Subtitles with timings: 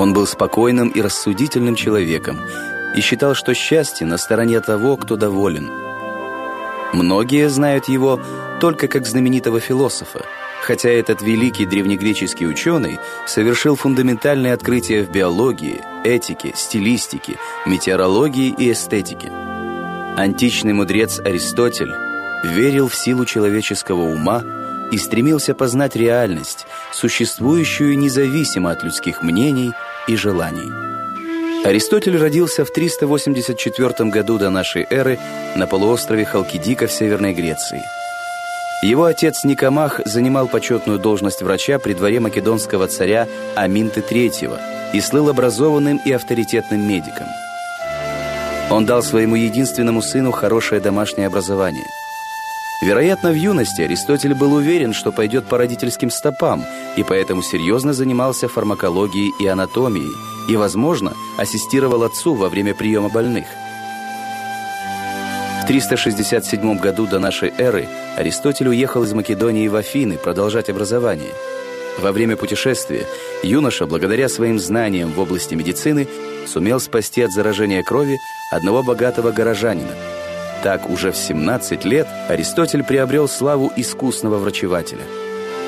[0.00, 2.40] Он был спокойным и рассудительным человеком
[2.96, 5.70] и считал, что счастье на стороне того, кто доволен.
[6.94, 8.18] Многие знают его
[8.62, 10.24] только как знаменитого философа,
[10.62, 17.36] хотя этот великий древнегреческий ученый совершил фундаментальные открытия в биологии, этике, стилистике,
[17.66, 19.30] метеорологии и эстетике.
[20.16, 21.92] Античный мудрец Аристотель
[22.42, 24.42] верил в силу человеческого ума
[24.90, 29.72] и стремился познать реальность, существующую независимо от людских мнений
[30.10, 30.72] и желаний.
[31.64, 35.18] Аристотель родился в 384 году до нашей эры
[35.54, 37.82] на полуострове Халкидика в Северной Греции.
[38.82, 44.58] Его отец Никомах занимал почетную должность врача при дворе македонского царя Аминты III
[44.94, 47.26] и слыл образованным и авторитетным медиком.
[48.70, 51.84] Он дал своему единственному сыну хорошее домашнее образование–
[52.80, 56.64] Вероятно, в юности Аристотель был уверен, что пойдет по родительским стопам,
[56.96, 60.10] и поэтому серьезно занимался фармакологией и анатомией,
[60.48, 63.44] и, возможно, ассистировал отцу во время приема больных.
[65.62, 71.32] В 367 году до нашей эры Аристотель уехал из Македонии в Афины продолжать образование.
[71.98, 73.06] Во время путешествия
[73.42, 76.08] юноша, благодаря своим знаниям в области медицины,
[76.46, 78.18] сумел спасти от заражения крови
[78.50, 79.92] одного богатого горожанина–
[80.62, 85.02] так уже в 17 лет Аристотель приобрел славу искусного врачевателя.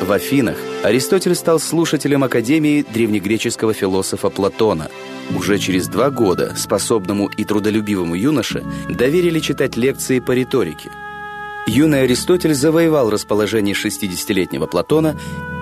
[0.00, 4.88] В Афинах Аристотель стал слушателем Академии древнегреческого философа Платона.
[5.36, 10.90] Уже через два года способному и трудолюбивому юноше доверили читать лекции по риторике.
[11.68, 15.16] Юный Аристотель завоевал расположение 60-летнего Платона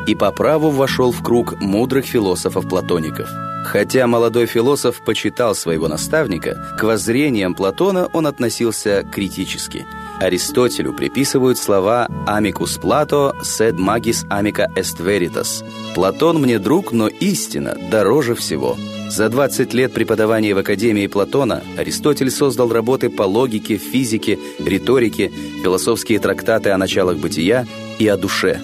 [0.07, 3.29] и по праву вошел в круг мудрых философов-платоников–
[3.65, 9.87] Хотя молодой философ почитал своего наставника, к воззрениям Платона он относился критически.
[10.19, 17.77] Аристотелю приписывают слова «amicus Plato sed magis amica est veritas» «Платон мне друг, но истина
[17.91, 18.77] дороже всего».
[19.09, 25.33] За 20 лет преподавания в Академии Платона Аристотель создал работы по логике, физике, риторике,
[25.65, 27.67] философские трактаты о началах бытия
[27.99, 28.61] и о душе.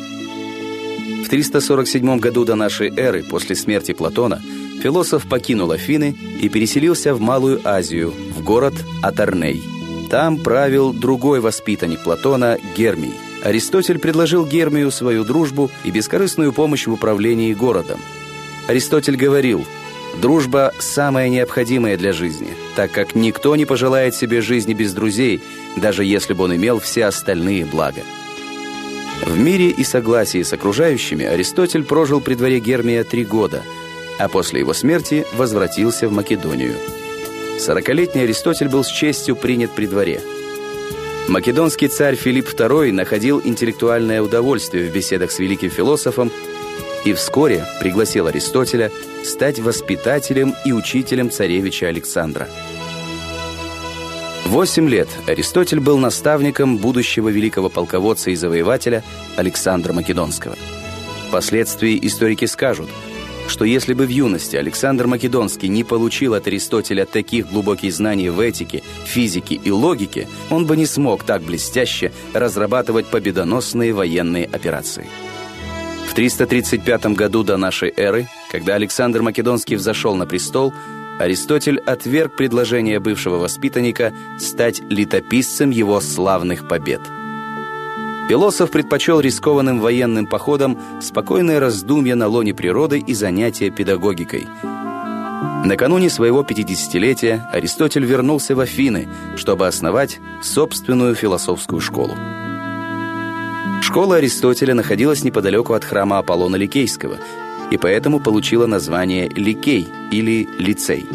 [1.24, 4.40] В 347 году до нашей эры, после смерти Платона,
[4.86, 9.60] философ покинул Афины и переселился в Малую Азию, в город Атарней.
[10.08, 13.14] Там правил другой воспитанник Платона Гермий.
[13.42, 17.98] Аристотель предложил Гермию свою дружбу и бескорыстную помощь в управлении городом.
[18.68, 19.66] Аристотель говорил,
[20.22, 25.42] «Дружба– самое необходимое для жизни, так как никто не пожелает себе жизни без друзей,
[25.76, 28.02] даже если бы он имел все остальные блага».
[29.24, 33.64] В мире и согласии с окружающими Аристотель прожил при дворе Гермия три года–
[34.18, 36.74] а после его смерти возвратился в Македонию.
[37.58, 40.20] Сорокалетний Аристотель был с честью принят при дворе.
[41.28, 46.30] Македонский царь Филипп II находил интеллектуальное удовольствие в беседах с великим философом
[47.04, 48.92] и вскоре пригласил Аристотеля
[49.24, 52.48] стать воспитателем и учителем царевича Александра.
[54.44, 59.02] Восемь лет Аристотель был наставником будущего великого полководца и завоевателя
[59.34, 60.54] Александра Македонского.
[61.28, 62.88] Впоследствии историки скажут–
[63.48, 68.40] что если бы в юности Александр Македонский не получил от Аристотеля таких глубоких знаний в
[68.40, 75.06] этике, физике и логике, он бы не смог так блестяще разрабатывать победоносные военные операции.
[76.08, 80.72] В 335 году до нашей эры, когда Александр Македонский взошел на престол,
[81.18, 87.00] Аристотель отверг предложение бывшего воспитанника стать летописцем его славных побед–
[88.28, 94.48] Философ предпочел рискованным военным походам спокойное раздумье на лоне природы и занятия педагогикой.
[95.64, 102.14] Накануне своего 50-летия Аристотель вернулся в Афины, чтобы основать собственную философскую школу.
[103.82, 107.18] Школа Аристотеля находилась неподалеку от храма Аполлона Ликейского
[107.70, 111.06] и поэтому получила название Ликей или Лицей.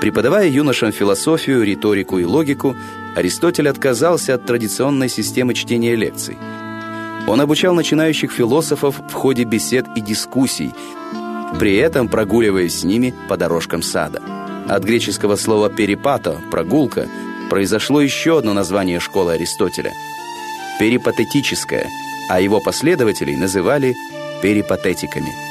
[0.00, 2.74] Преподавая юношам философию, риторику и логику,
[3.14, 6.38] Аристотель отказался от традиционной системы чтения лекций.
[7.26, 10.72] Он обучал начинающих философов в ходе бесед и дискуссий,
[11.58, 14.22] при этом прогуливаясь с ними по дорожкам сада.
[14.68, 17.06] От греческого слова «перипато»– «прогулка»
[17.50, 19.92] произошло еще одно название школы Аристотеля–
[20.78, 21.86] перипатетическая,
[22.30, 23.94] а его последователей называли
[24.40, 25.49] перипатетиками.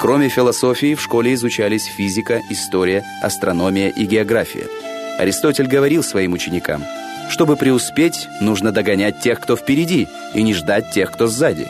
[0.00, 4.66] Кроме философии в школе изучались физика, история, астрономия и география–
[5.18, 6.84] Аристотель говорил своим ученикам,
[7.30, 11.68] чтобы преуспеть, нужно догонять тех, кто впереди, и не ждать тех, кто сзади.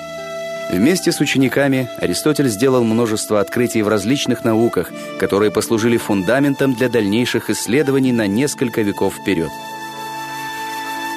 [0.70, 7.50] Вместе с учениками Аристотель сделал множество открытий в различных науках, которые послужили фундаментом для дальнейших
[7.50, 9.50] исследований на несколько веков вперед.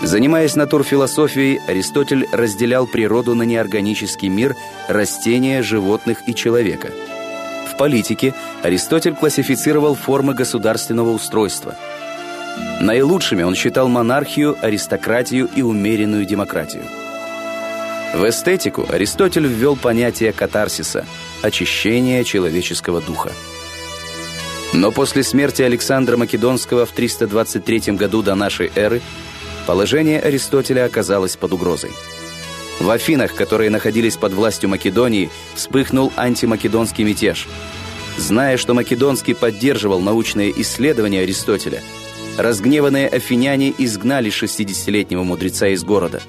[0.04, 4.56] Занимаясь натурфилософией, Аристотель разделял природу на неорганический мир,
[4.88, 6.90] растения, животных и человека–
[7.78, 8.34] политике
[8.64, 11.76] Аристотель классифицировал формы государственного устройства.
[12.82, 16.84] Наилучшими он считал монархию, аристократию и умеренную демократию.
[18.16, 21.06] В эстетику Аристотель ввел понятие катарсиса–
[21.44, 23.32] очищения человеческого духа.
[24.74, 29.02] Но после смерти Александра Македонского в 323 году до нашей эры
[29.68, 31.92] положение Аристотеля оказалось под угрозой.
[32.80, 37.48] В Афинах, которые находились под властью Македонии, вспыхнул антимакедонский мятеж.
[38.18, 41.84] Зная, что Македонский поддерживал научные исследования Аристотеля,
[42.38, 46.22] разгневанные афиняне изгнали 60-летнего мудреца из города.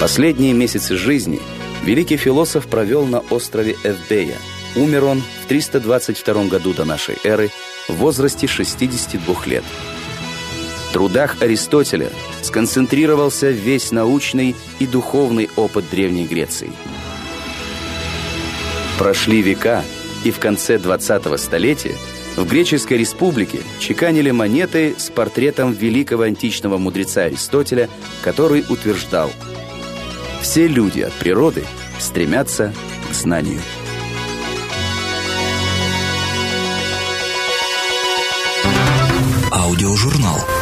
[0.00, 1.40] Последние месяцы жизни
[1.82, 4.36] великий философ провел на острове Эвбея.
[4.76, 7.50] Умер он в 322 году до нашей эры
[7.88, 9.64] в возрасте 62 лет.
[10.88, 12.10] В трудах Аристотеля
[12.42, 16.70] сконцентрировался весь научный и духовный опыт Древней Греции.
[18.98, 19.84] Прошли века,
[20.24, 21.94] и в конце 20-го столетия
[22.36, 27.88] в Греческой республике чеканили монеты с портретом великого античного мудреца Аристотеля,
[28.22, 29.30] который утверждал
[30.42, 31.64] «Все люди от природы
[31.98, 32.72] стремятся
[33.10, 33.60] к знанию».
[39.76, 40.55] Аудиожурнал.